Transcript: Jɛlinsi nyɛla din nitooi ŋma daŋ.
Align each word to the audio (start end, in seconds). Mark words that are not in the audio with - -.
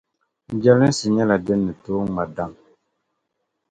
Jɛlinsi 0.63 1.05
nyɛla 1.15 1.35
din 1.45 1.61
nitooi 1.67 2.03
ŋma 2.07 2.23
daŋ. 2.35 2.51